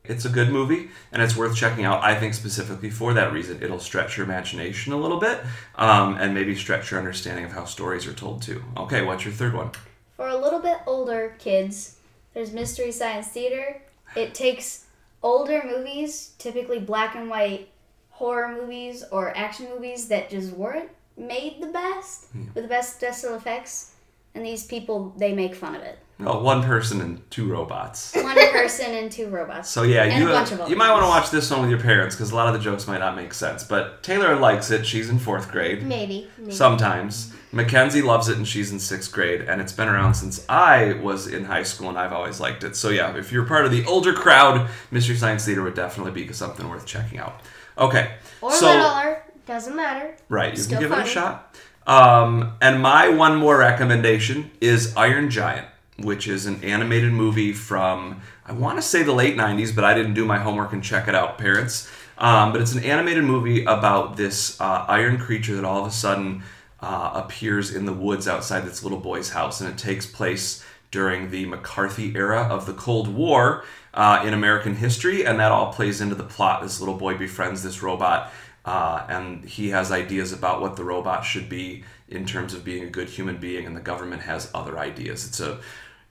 It's 0.06 0.26
a 0.26 0.28
good 0.28 0.50
movie, 0.50 0.90
and 1.12 1.22
it's 1.22 1.34
worth 1.34 1.56
checking 1.56 1.86
out. 1.86 2.04
I 2.04 2.14
think 2.14 2.34
specifically 2.34 2.90
for 2.90 3.14
that 3.14 3.32
reason, 3.32 3.62
it'll 3.62 3.78
stretch 3.78 4.18
your 4.18 4.26
imagination 4.26 4.92
a 4.92 4.98
little 4.98 5.18
bit, 5.18 5.40
um, 5.76 6.16
and 6.16 6.34
maybe 6.34 6.54
stretch 6.54 6.90
your 6.90 7.00
understanding 7.00 7.46
of 7.46 7.52
how 7.52 7.64
stories 7.64 8.06
are 8.06 8.12
told 8.12 8.42
too. 8.42 8.62
Okay, 8.76 9.00
what's 9.00 9.24
your 9.24 9.32
third 9.32 9.54
one? 9.54 9.70
For 10.16 10.28
a 10.28 10.36
little 10.36 10.60
bit 10.60 10.76
older 10.86 11.34
kids, 11.38 11.96
there's 12.34 12.52
Mystery 12.52 12.92
Science 12.92 13.28
Theater. 13.28 13.80
It 14.14 14.34
takes 14.34 14.84
older 15.22 15.62
movies, 15.64 16.34
typically 16.38 16.80
black 16.80 17.14
and 17.14 17.30
white 17.30 17.70
horror 18.10 18.54
movies 18.54 19.04
or 19.10 19.34
action 19.34 19.68
movies 19.70 20.08
that 20.08 20.28
just 20.28 20.52
weren't 20.52 20.90
made 21.16 21.62
the 21.62 21.68
best 21.68 22.26
with 22.54 22.64
the 22.64 22.68
best 22.68 22.96
special 22.96 23.34
effects, 23.34 23.93
and 24.34 24.44
these 24.44 24.64
people 24.64 25.14
they 25.16 25.32
make 25.32 25.54
fun 25.54 25.74
of 25.74 25.82
it. 25.82 25.98
Well, 26.18 26.42
one 26.42 26.62
person 26.62 27.00
and 27.00 27.28
two 27.30 27.50
robots. 27.50 28.14
One 28.14 28.36
person 28.52 28.94
and 28.94 29.10
two 29.10 29.28
robots. 29.28 29.68
So 29.68 29.82
yeah, 29.82 30.04
And 30.04 30.22
you 30.22 30.28
a 30.28 30.32
bunch 30.32 30.52
of 30.52 30.68
you 30.68 30.76
might 30.76 30.92
want 30.92 31.02
to 31.02 31.08
watch 31.08 31.30
this 31.30 31.50
one 31.50 31.62
with 31.62 31.70
your 31.70 31.80
parents 31.80 32.14
because 32.14 32.30
a 32.30 32.36
lot 32.36 32.46
of 32.46 32.54
the 32.54 32.60
jokes 32.60 32.86
might 32.86 32.98
not 32.98 33.16
make 33.16 33.34
sense. 33.34 33.64
But 33.64 34.02
Taylor 34.04 34.36
likes 34.36 34.70
it; 34.70 34.86
she's 34.86 35.10
in 35.10 35.18
fourth 35.18 35.50
grade. 35.50 35.82
Maybe. 35.82 36.28
maybe. 36.38 36.52
Sometimes 36.52 37.34
Mackenzie 37.50 38.02
loves 38.02 38.28
it 38.28 38.36
and 38.36 38.46
she's 38.46 38.70
in 38.70 38.78
sixth 38.78 39.12
grade, 39.12 39.42
and 39.42 39.60
it's 39.60 39.72
been 39.72 39.88
around 39.88 40.14
since 40.14 40.44
I 40.48 40.94
was 40.94 41.26
in 41.26 41.44
high 41.44 41.64
school, 41.64 41.88
and 41.88 41.98
I've 41.98 42.12
always 42.12 42.38
liked 42.38 42.62
it. 42.62 42.76
So 42.76 42.90
yeah, 42.90 43.16
if 43.16 43.32
you're 43.32 43.46
part 43.46 43.64
of 43.64 43.72
the 43.72 43.84
older 43.86 44.12
crowd, 44.12 44.68
Mystery 44.92 45.16
Science 45.16 45.44
Theater 45.44 45.62
would 45.62 45.74
definitely 45.74 46.12
be 46.12 46.32
something 46.32 46.68
worth 46.68 46.86
checking 46.86 47.18
out. 47.18 47.40
Okay, 47.76 48.12
Or 48.40 48.52
so 48.52 48.66
littler. 48.66 49.22
Doesn't 49.46 49.76
matter. 49.76 50.16
right, 50.28 50.52
you 50.52 50.62
Still 50.62 50.78
can 50.78 50.88
give 50.88 50.98
it 50.98 51.04
a 51.04 51.08
shot. 51.08 51.56
Um, 51.86 52.54
and 52.60 52.80
my 52.80 53.08
one 53.08 53.36
more 53.36 53.58
recommendation 53.58 54.50
is 54.60 54.94
Iron 54.96 55.30
Giant, 55.30 55.66
which 55.98 56.26
is 56.26 56.46
an 56.46 56.62
animated 56.64 57.12
movie 57.12 57.52
from 57.52 58.20
I 58.46 58.52
want 58.52 58.78
to 58.78 58.82
say 58.82 59.02
the 59.02 59.12
late 59.12 59.36
'90s, 59.36 59.74
but 59.74 59.84
I 59.84 59.94
didn't 59.94 60.14
do 60.14 60.24
my 60.24 60.38
homework 60.38 60.72
and 60.72 60.82
check 60.82 61.08
it 61.08 61.14
out, 61.14 61.38
parents. 61.38 61.90
Um, 62.16 62.52
but 62.52 62.60
it's 62.60 62.72
an 62.74 62.84
animated 62.84 63.24
movie 63.24 63.64
about 63.64 64.16
this 64.16 64.60
uh, 64.60 64.84
iron 64.88 65.18
creature 65.18 65.56
that 65.56 65.64
all 65.64 65.80
of 65.80 65.86
a 65.86 65.94
sudden 65.94 66.42
uh, 66.80 67.10
appears 67.14 67.74
in 67.74 67.86
the 67.86 67.92
woods 67.92 68.28
outside 68.28 68.60
this 68.60 68.82
little 68.82 69.00
boy's 69.00 69.30
house, 69.30 69.60
and 69.60 69.70
it 69.70 69.78
takes 69.78 70.06
place 70.06 70.64
during 70.90 71.30
the 71.30 71.44
McCarthy 71.46 72.14
era 72.14 72.42
of 72.42 72.66
the 72.66 72.72
Cold 72.72 73.08
War 73.08 73.64
uh, 73.94 74.22
in 74.24 74.32
American 74.32 74.76
history, 74.76 75.24
and 75.26 75.40
that 75.40 75.50
all 75.50 75.72
plays 75.72 76.00
into 76.00 76.14
the 76.14 76.24
plot. 76.24 76.62
This 76.62 76.80
little 76.80 76.96
boy 76.96 77.16
befriends 77.16 77.62
this 77.62 77.82
robot, 77.82 78.32
uh, 78.64 79.04
and 79.08 79.44
he 79.44 79.70
has 79.70 79.92
ideas 79.92 80.32
about 80.32 80.60
what 80.60 80.76
the 80.76 80.84
robot 80.84 81.24
should 81.24 81.48
be 81.48 81.84
in 82.08 82.26
terms 82.26 82.54
of 82.54 82.64
being 82.64 82.84
a 82.84 82.90
good 82.90 83.08
human 83.08 83.36
being, 83.36 83.66
and 83.66 83.76
the 83.76 83.80
government 83.80 84.22
has 84.22 84.50
other 84.54 84.78
ideas. 84.78 85.26
It's 85.26 85.40
a 85.40 85.60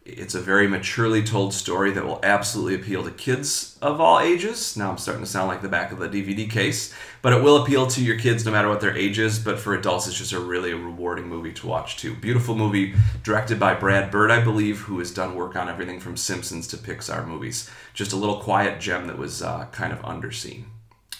it's 0.05 0.35
a 0.35 0.41
very 0.41 0.67
maturely 0.67 1.23
told 1.23 1.53
story 1.53 1.91
that 1.91 2.05
will 2.05 2.19
absolutely 2.23 2.75
appeal 2.75 3.05
to 3.05 3.11
kids 3.11 3.77
of 3.81 4.01
all 4.01 4.19
ages. 4.19 4.75
Now 4.75 4.91
I'm 4.91 4.97
starting 4.97 5.23
to 5.23 5.29
sound 5.29 5.47
like 5.47 5.61
the 5.61 5.69
back 5.69 5.93
of 5.93 5.99
the 5.99 6.09
DVD 6.09 6.49
case, 6.49 6.93
but 7.21 7.31
it 7.31 7.41
will 7.41 7.63
appeal 7.63 7.87
to 7.87 8.03
your 8.03 8.19
kids 8.19 8.45
no 8.45 8.51
matter 8.51 8.67
what 8.67 8.81
their 8.81 8.95
age 8.97 9.17
is. 9.17 9.39
But 9.39 9.59
for 9.59 9.73
adults, 9.73 10.07
it's 10.07 10.17
just 10.17 10.33
a 10.33 10.39
really 10.41 10.73
rewarding 10.73 11.29
movie 11.29 11.53
to 11.53 11.67
watch 11.67 11.95
too. 11.95 12.15
Beautiful 12.15 12.53
movie, 12.53 12.95
directed 13.23 13.59
by 13.61 13.75
Brad 13.75 14.11
Bird, 14.11 14.29
I 14.29 14.43
believe, 14.43 14.81
who 14.81 14.99
has 14.99 15.09
done 15.09 15.35
work 15.35 15.55
on 15.55 15.69
everything 15.69 16.01
from 16.01 16.17
Simpsons 16.17 16.67
to 16.67 16.77
Pixar 16.77 17.25
movies. 17.25 17.69
Just 17.93 18.11
a 18.11 18.17
little 18.17 18.41
quiet 18.41 18.81
gem 18.81 19.07
that 19.07 19.17
was 19.17 19.41
uh, 19.41 19.67
kind 19.71 19.93
of 19.93 20.01
underseen. 20.01 20.65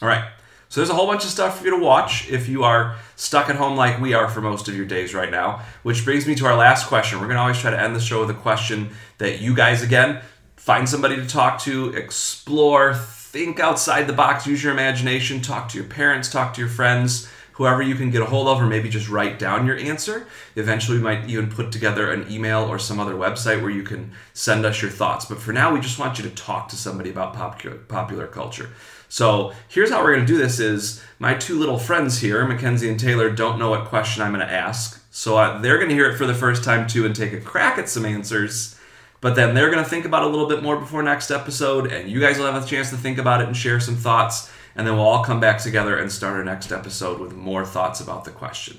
All 0.02 0.10
right. 0.10 0.25
So 0.74 0.82
there's 0.82 0.89
a 0.89 0.96
whole 0.96 1.06
bunch 1.06 1.24
of 1.24 1.30
stuff 1.30 1.60
for 1.60 1.65
you 1.65 1.70
to 1.77 1.77
watch 1.77 2.27
if 2.32 2.50
you 2.50 2.63
are 2.63 2.96
stuck 3.15 3.48
at 3.48 3.58
home 3.58 3.77
like 3.77 4.01
we 4.01 4.15
are 4.15 4.27
for 4.27 4.42
most 4.42 4.68
of 4.68 4.75
your 4.75 4.88
days 4.88 5.13
right 5.13 5.30
now. 5.30 5.62
Which 5.84 6.03
brings 6.03 6.25
me 6.25 6.34
to 6.34 6.48
our 6.48 6.56
last 6.56 6.88
question. 6.88 7.20
We're 7.20 7.27
going 7.27 7.36
to 7.36 7.42
always 7.42 7.60
try 7.60 7.70
to 7.70 7.80
end 7.80 7.96
the 7.96 8.00
show 8.00 8.22
with 8.22 8.32
a 8.32 8.39
question 8.42 8.89
that 9.20 9.39
you 9.39 9.53
guys, 9.53 9.84
again, 9.84 10.24
find 10.56 10.89
somebody 10.89 11.18
to 11.18 11.27
talk 11.27 11.60
to, 11.60 11.94
explore, 11.94 12.96
think 12.96 13.60
outside 13.60 14.08
the 14.08 14.13
box, 14.13 14.48
use 14.48 14.63
your 14.63 14.74
imagination, 14.74 15.42
talk 15.42 15.70
to 15.70 15.77
your 15.77 15.86
parents, 15.86 16.32
talk 16.32 16.56
to 16.56 16.62
your 16.62 16.72
friends, 16.72 17.30
whoever 17.53 17.81
you 17.81 17.95
can 17.95 18.12
get 18.12 18.22
a 18.22 18.25
hold 18.25 18.48
of, 18.48 18.62
or 18.62 18.65
maybe 18.65 18.89
just 18.89 19.10
write 19.10 19.39
down 19.39 19.65
your 19.65 19.77
answer. 19.77 20.27
Eventually, 20.55 20.98
we 20.98 21.03
might 21.03 21.29
even 21.29 21.50
put 21.50 21.72
together 21.72 22.12
an 22.12 22.31
email 22.31 22.63
or 22.63 22.77
some 22.77 23.00
other 23.00 23.13
website 23.13 23.62
where 23.62 23.72
you 23.72 23.83
can 23.83 24.12
send 24.33 24.65
us 24.65 24.81
your 24.81 24.91
thoughts. 24.91 25.25
But 25.25 25.39
for 25.39 25.53
now, 25.53 25.74
we 25.74 25.79
just 25.79 26.00
want 26.00 26.17
you 26.17 26.24
to 26.24 26.36
talk 26.36 26.67
to 26.69 26.75
somebody 26.75 27.10
about 27.10 27.33
popular, 27.33 28.27
culture. 28.27 28.69
So 29.10 29.53
here's 29.67 29.91
how 29.91 30.03
we're 30.03 30.15
going 30.15 30.25
to 30.25 30.33
do 30.33 30.39
this 30.39 30.60
is 30.60 31.03
my 31.19 31.36
two 31.36 31.60
little 31.60 31.77
friends 31.77 32.19
here, 32.19 32.45
Mackenzie 32.45 32.89
and 32.89 33.00
Taylor, 33.00 33.29
don't 33.29 33.60
know 33.60 33.69
what 33.69 33.86
question 33.86 34.24
I'm 34.24 34.33
going 34.33 34.45
to 34.45 34.51
ask. 34.51 35.05
So 35.12 35.38
uh, 35.38 35.62
they're 35.62 35.77
going 35.77 35.89
to 35.89 35.95
hear 35.95 36.10
it 36.10 36.17
for 36.17 36.25
the 36.25 36.33
first 36.33 36.63
time 36.63 36.88
too 36.88 37.05
and 37.05 37.15
take 37.15 37.33
a 37.33 37.39
crack 37.39 37.77
at 37.77 37.88
some 37.88 38.05
answers. 38.05 38.75
But 39.22 39.36
then 39.36 39.53
they're 39.53 39.69
going 39.69 39.83
to 39.83 39.89
think 39.89 40.03
about 40.03 40.24
a 40.24 40.27
little 40.27 40.48
bit 40.48 40.63
more 40.63 40.75
before 40.75 41.01
next 41.01 41.31
episode, 41.31 41.93
and 41.93 42.10
you 42.10 42.19
guys 42.19 42.38
will 42.38 42.51
have 42.51 42.62
a 42.62 42.67
chance 42.67 42.89
to 42.89 42.98
think 42.98 43.19
about 43.19 43.39
it 43.39 43.48
and 43.48 43.55
share 43.55 43.79
some 43.79 43.95
thoughts. 43.95 44.51
And 44.75 44.88
then 44.88 44.96
we'll 44.96 45.06
all 45.06 45.24
come 45.24 45.39
back 45.39 45.60
together 45.60 45.98
and 45.98 46.12
start 46.12 46.36
our 46.36 46.44
next 46.44 46.72
episode 46.72 47.20
with 47.20 47.34
more 47.34 47.65
thoughts 47.65 48.01
about 48.01 48.25
the 48.25 48.32
question. 48.32 48.77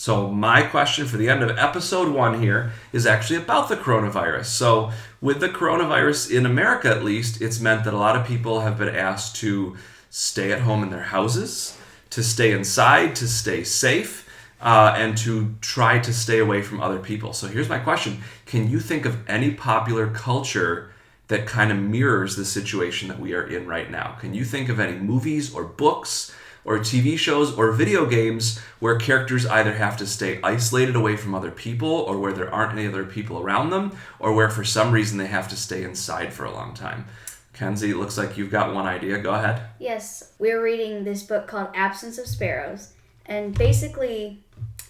So, 0.00 0.28
my 0.28 0.62
question 0.62 1.08
for 1.08 1.16
the 1.16 1.28
end 1.28 1.42
of 1.42 1.58
episode 1.58 2.14
one 2.14 2.40
here 2.40 2.70
is 2.92 3.04
actually 3.04 3.40
about 3.40 3.68
the 3.68 3.76
coronavirus. 3.76 4.44
So, 4.44 4.92
with 5.20 5.40
the 5.40 5.48
coronavirus 5.48 6.30
in 6.30 6.46
America 6.46 6.88
at 6.88 7.02
least, 7.02 7.42
it's 7.42 7.58
meant 7.58 7.82
that 7.82 7.94
a 7.94 7.98
lot 7.98 8.14
of 8.14 8.24
people 8.24 8.60
have 8.60 8.78
been 8.78 8.94
asked 8.94 9.34
to 9.36 9.76
stay 10.08 10.52
at 10.52 10.60
home 10.60 10.84
in 10.84 10.90
their 10.90 11.02
houses, 11.02 11.76
to 12.10 12.22
stay 12.22 12.52
inside, 12.52 13.16
to 13.16 13.26
stay 13.26 13.64
safe, 13.64 14.28
uh, 14.60 14.94
and 14.96 15.18
to 15.18 15.56
try 15.60 15.98
to 15.98 16.12
stay 16.12 16.38
away 16.38 16.62
from 16.62 16.80
other 16.80 17.00
people. 17.00 17.32
So, 17.32 17.48
here's 17.48 17.68
my 17.68 17.80
question 17.80 18.22
Can 18.46 18.70
you 18.70 18.78
think 18.78 19.04
of 19.04 19.28
any 19.28 19.50
popular 19.52 20.06
culture? 20.06 20.92
That 21.28 21.46
kind 21.46 21.70
of 21.70 21.78
mirrors 21.78 22.36
the 22.36 22.44
situation 22.44 23.08
that 23.08 23.20
we 23.20 23.34
are 23.34 23.46
in 23.46 23.66
right 23.66 23.90
now. 23.90 24.16
Can 24.20 24.34
you 24.34 24.44
think 24.44 24.68
of 24.68 24.80
any 24.80 24.98
movies 24.98 25.54
or 25.54 25.64
books 25.64 26.34
or 26.64 26.78
TV 26.78 27.18
shows 27.18 27.56
or 27.56 27.72
video 27.72 28.04
games 28.04 28.58
where 28.78 28.98
characters 28.98 29.46
either 29.46 29.72
have 29.72 29.96
to 29.96 30.06
stay 30.06 30.40
isolated 30.42 30.96
away 30.96 31.16
from 31.16 31.34
other 31.34 31.50
people 31.50 31.88
or 31.88 32.18
where 32.18 32.32
there 32.32 32.52
aren't 32.52 32.72
any 32.72 32.86
other 32.86 33.04
people 33.04 33.40
around 33.40 33.70
them 33.70 33.96
or 34.18 34.32
where 34.32 34.50
for 34.50 34.64
some 34.64 34.92
reason 34.92 35.16
they 35.16 35.26
have 35.26 35.48
to 35.48 35.56
stay 35.56 35.82
inside 35.82 36.32
for 36.32 36.44
a 36.44 36.52
long 36.52 36.74
time. 36.74 37.06
Kenzie, 37.54 37.94
looks 37.94 38.18
like 38.18 38.36
you've 38.36 38.50
got 38.50 38.74
one 38.74 38.86
idea. 38.86 39.18
Go 39.18 39.32
ahead. 39.32 39.62
Yes, 39.80 40.32
we're 40.38 40.62
reading 40.62 41.04
this 41.04 41.22
book 41.22 41.46
called 41.46 41.68
Absence 41.74 42.18
of 42.18 42.26
Sparrows. 42.26 42.92
And 43.26 43.56
basically, 43.56 44.44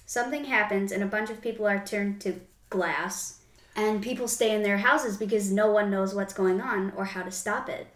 something 0.05 0.45
happens 0.45 0.93
and 0.93 1.03
a 1.03 1.07
bunch 1.07 1.31
of 1.31 1.41
people 1.41 1.67
are 1.67 1.85
turned 1.85 2.21
to 2.23 2.41
glass. 2.71 3.38
And 3.79 4.03
people 4.03 4.27
stay 4.27 4.57
in 4.57 4.65
their 4.65 4.79
houses 4.79 5.17
because 5.17 5.53
no 5.53 5.71
one 5.71 5.89
knows 5.89 6.13
what's 6.13 6.35
going 6.35 6.61
on 6.61 6.93
or 6.97 7.05
how 7.05 7.23
to 7.23 7.31
stop 7.31 7.69
it. 7.69 7.87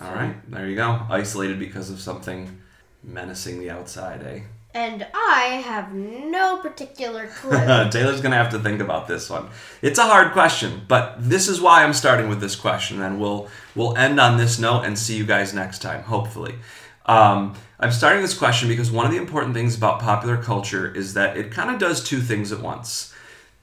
All 0.00 0.14
right, 0.14 0.34
there 0.50 0.66
you 0.66 0.76
go. 0.76 1.02
Isolated 1.10 1.58
because 1.58 1.90
of 1.90 2.00
something 2.00 2.62
menacing 3.04 3.60
the 3.60 3.68
outside, 3.68 4.22
eh? 4.22 4.40
And 4.72 5.06
I 5.14 5.62
have 5.62 5.92
no 5.92 6.56
particular 6.56 7.26
clue. 7.36 7.90
Taylor's 7.90 8.22
gonna 8.22 8.36
have 8.36 8.50
to 8.52 8.58
think 8.58 8.80
about 8.80 9.06
this 9.06 9.28
one. 9.28 9.50
It's 9.82 9.98
a 9.98 10.04
hard 10.04 10.32
question, 10.32 10.86
but 10.88 11.16
this 11.18 11.48
is 11.48 11.60
why 11.60 11.84
I'm 11.84 11.92
starting 11.92 12.30
with 12.30 12.40
this 12.40 12.56
question, 12.56 13.02
and 13.02 13.20
we'll 13.20 13.48
we'll 13.74 13.94
end 13.98 14.18
on 14.18 14.38
this 14.38 14.58
note 14.58 14.84
and 14.84 14.98
see 14.98 15.18
you 15.18 15.26
guys 15.26 15.52
next 15.52 15.80
time, 15.80 16.02
hopefully. 16.04 16.54
Um, 17.04 17.54
I'm 17.78 17.92
starting 17.92 18.22
this 18.22 18.36
question 18.36 18.68
because 18.68 18.90
one 18.90 19.04
of 19.04 19.12
the 19.12 19.18
important 19.18 19.52
things 19.52 19.76
about 19.76 20.00
popular 20.00 20.38
culture 20.38 20.90
is 20.94 21.12
that 21.12 21.36
it 21.36 21.50
kind 21.50 21.70
of 21.70 21.78
does 21.78 22.02
two 22.02 22.20
things 22.20 22.52
at 22.52 22.60
once. 22.60 23.14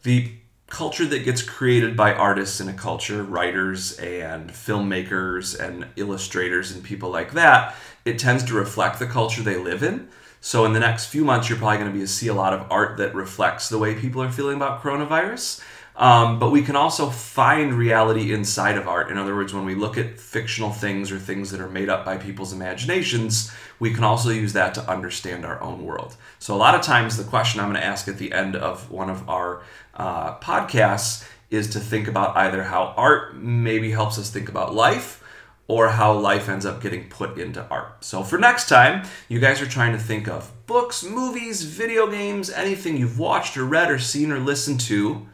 The 0.03 0.31
culture 0.73 1.05
that 1.05 1.23
gets 1.23 1.43
created 1.43 1.95
by 1.95 2.11
artists 2.11 2.59
in 2.59 2.67
a 2.67 2.73
culture, 2.73 3.21
writers 3.21 3.95
and 3.99 4.49
filmmakers 4.49 5.57
and 5.59 5.85
illustrators 5.97 6.71
and 6.71 6.83
people 6.83 7.11
like 7.11 7.33
that, 7.33 7.75
it 8.05 8.17
tends 8.17 8.43
to 8.43 8.55
reflect 8.55 8.97
the 8.97 9.05
culture 9.05 9.43
they 9.43 9.55
live 9.55 9.83
in. 9.83 10.09
So 10.41 10.65
in 10.65 10.73
the 10.73 10.79
next 10.79 11.05
few 11.05 11.23
months, 11.23 11.47
you're 11.47 11.59
probably 11.59 11.77
going 11.77 11.93
to 11.93 11.97
be 11.99 12.03
see 12.07 12.27
a 12.27 12.33
lot 12.33 12.53
of 12.53 12.65
art 12.71 12.97
that 12.97 13.13
reflects 13.13 13.69
the 13.69 13.77
way 13.77 13.93
people 13.93 14.23
are 14.23 14.31
feeling 14.31 14.55
about 14.55 14.81
coronavirus. 14.81 15.63
Um, 15.95 16.39
but 16.39 16.51
we 16.51 16.63
can 16.63 16.75
also 16.75 17.09
find 17.09 17.73
reality 17.73 18.33
inside 18.33 18.77
of 18.77 18.87
art. 18.87 19.11
In 19.11 19.17
other 19.17 19.35
words, 19.35 19.53
when 19.53 19.65
we 19.65 19.75
look 19.75 19.97
at 19.97 20.19
fictional 20.19 20.71
things 20.71 21.11
or 21.11 21.19
things 21.19 21.51
that 21.51 21.61
are 21.61 21.69
made 21.69 21.87
up 21.87 22.03
by 22.03 22.17
people's 22.17 22.51
imaginations, 22.51 23.51
we 23.79 23.93
can 23.93 24.03
also 24.03 24.29
use 24.29 24.53
that 24.53 24.73
to 24.73 24.89
understand 24.89 25.45
our 25.45 25.61
own 25.61 25.85
world. 25.85 26.15
So, 26.39 26.55
a 26.55 26.57
lot 26.57 26.73
of 26.73 26.81
times, 26.81 27.17
the 27.17 27.23
question 27.23 27.59
I'm 27.59 27.69
going 27.69 27.79
to 27.79 27.85
ask 27.85 28.07
at 28.07 28.17
the 28.17 28.33
end 28.33 28.55
of 28.55 28.89
one 28.89 29.09
of 29.09 29.29
our 29.29 29.61
uh, 29.93 30.39
podcasts 30.39 31.27
is 31.51 31.69
to 31.69 31.79
think 31.79 32.07
about 32.07 32.35
either 32.35 32.63
how 32.63 32.95
art 32.97 33.35
maybe 33.35 33.91
helps 33.91 34.17
us 34.17 34.31
think 34.31 34.49
about 34.49 34.73
life 34.73 35.23
or 35.67 35.89
how 35.89 36.13
life 36.13 36.49
ends 36.49 36.65
up 36.65 36.81
getting 36.81 37.07
put 37.07 37.37
into 37.37 37.65
art. 37.69 38.03
So 38.03 38.23
for 38.23 38.37
next 38.37 38.67
time, 38.67 39.07
you 39.29 39.39
guys 39.39 39.61
are 39.61 39.67
trying 39.67 39.93
to 39.93 39.99
think 39.99 40.27
of 40.27 40.51
books, 40.65 41.03
movies, 41.03 41.63
video 41.63 42.09
games, 42.09 42.49
anything 42.49 42.97
you've 42.97 43.19
watched 43.19 43.55
or 43.55 43.65
read 43.65 43.89
or 43.91 43.99
seen 43.99 44.31
or 44.31 44.39
listened 44.39 44.79
to 44.81 45.27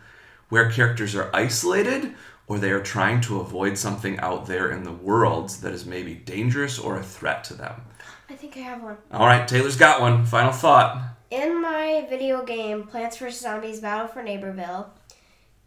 where 0.49 0.69
characters 0.69 1.15
are 1.15 1.29
isolated 1.33 2.13
or 2.47 2.57
they 2.57 2.71
are 2.71 2.81
trying 2.81 3.21
to 3.21 3.39
avoid 3.39 3.77
something 3.77 4.19
out 4.19 4.47
there 4.47 4.71
in 4.71 4.83
the 4.83 4.91
world 4.91 5.49
that 5.61 5.71
is 5.71 5.85
maybe 5.85 6.15
dangerous 6.15 6.79
or 6.79 6.97
a 6.97 7.03
threat 7.03 7.43
to 7.45 7.53
them. 7.53 7.81
I 8.29 8.33
think 8.33 8.57
I 8.57 8.61
have 8.61 8.81
one. 8.81 8.97
All 9.11 9.25
right, 9.25 9.47
Taylor's 9.47 9.75
got 9.75 10.01
one. 10.01 10.25
Final 10.25 10.51
thought. 10.51 11.01
In 11.29 11.61
my 11.61 12.07
video 12.09 12.43
game 12.43 12.83
Plants 12.83 13.17
vs. 13.17 13.39
Zombies 13.39 13.79
Battle 13.79 14.07
for 14.07 14.23
Neighborville, 14.23 14.87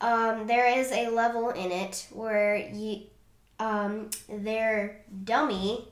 um, 0.01 0.47
there 0.49 0.67
is 0.67 0.91
a 0.91 1.09
level 1.09 1.51
in 1.51 1.71
it 1.71 2.09
where 2.11 2.57
you, 2.57 3.03
um, 3.61 4.11
their 4.29 5.05
dummy 5.23 5.89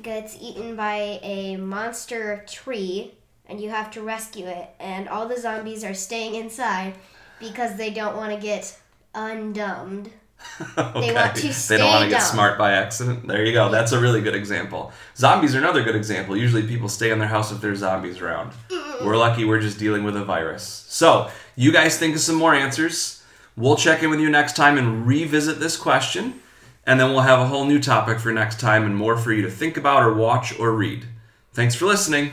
gets 0.00 0.38
eaten 0.40 0.74
by 0.74 1.20
a 1.22 1.56
monster 1.56 2.44
tree 2.48 3.14
and 3.46 3.60
you 3.60 3.68
have 3.68 3.90
to 3.90 4.00
rescue 4.00 4.46
it, 4.46 4.70
and 4.80 5.06
all 5.06 5.28
the 5.28 5.38
zombies 5.38 5.84
are 5.84 5.92
staying 5.92 6.34
inside 6.34 6.94
because 7.48 7.76
they 7.76 7.90
don't 7.90 8.16
want 8.16 8.32
to 8.34 8.40
get 8.40 8.78
undumbed. 9.14 10.10
okay. 10.78 11.14
want 11.14 11.36
to 11.36 11.52
stay 11.54 11.76
they 11.76 11.82
don't 11.82 11.90
want 11.90 12.04
to 12.04 12.10
get 12.10 12.20
dumb. 12.20 12.32
smart 12.32 12.58
by 12.58 12.72
accident. 12.72 13.26
There 13.26 13.44
you 13.44 13.52
go. 13.52 13.70
That's 13.70 13.92
a 13.92 14.00
really 14.00 14.20
good 14.20 14.34
example. 14.34 14.92
Zombies 15.16 15.54
are 15.54 15.58
another 15.58 15.82
good 15.82 15.96
example. 15.96 16.36
Usually 16.36 16.66
people 16.66 16.88
stay 16.88 17.10
in 17.10 17.18
their 17.18 17.28
house 17.28 17.50
if 17.50 17.60
there's 17.60 17.78
zombies 17.78 18.20
around. 18.20 18.52
We're 19.02 19.16
lucky 19.16 19.44
we're 19.44 19.60
just 19.60 19.78
dealing 19.78 20.04
with 20.04 20.16
a 20.16 20.24
virus. 20.24 20.84
So, 20.88 21.30
you 21.56 21.72
guys 21.72 21.98
think 21.98 22.14
of 22.14 22.20
some 22.20 22.36
more 22.36 22.54
answers. 22.54 23.24
We'll 23.56 23.76
check 23.76 24.02
in 24.02 24.10
with 24.10 24.20
you 24.20 24.30
next 24.30 24.56
time 24.56 24.76
and 24.76 25.06
revisit 25.06 25.60
this 25.60 25.76
question. 25.76 26.40
And 26.86 27.00
then 27.00 27.10
we'll 27.10 27.20
have 27.20 27.40
a 27.40 27.46
whole 27.46 27.64
new 27.64 27.80
topic 27.80 28.18
for 28.18 28.32
next 28.32 28.60
time 28.60 28.84
and 28.84 28.94
more 28.94 29.16
for 29.16 29.32
you 29.32 29.42
to 29.42 29.50
think 29.50 29.76
about 29.76 30.02
or 30.02 30.12
watch 30.12 30.58
or 30.58 30.72
read. 30.72 31.06
Thanks 31.52 31.74
for 31.74 31.86
listening. 31.86 32.32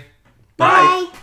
Bye. 0.58 0.68
Bye. 0.68 1.08